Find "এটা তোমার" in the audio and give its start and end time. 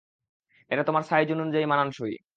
0.71-1.03